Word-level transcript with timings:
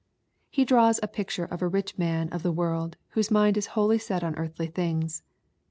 He 0.49 0.65
draws 0.65 0.97
the 0.97 1.07
picture 1.07 1.45
of 1.45 1.61
a 1.61 1.67
rich 1.67 1.95
man 1.95 2.29
of 2.29 2.41
the 2.41 2.51
world, 2.51 2.97
whose 3.09 3.29
mind 3.29 3.55
is 3.55 3.67
wholly 3.77 3.99
set 3.99 4.23
on 4.23 4.33
earthly 4.35 4.65
things. 4.65 5.21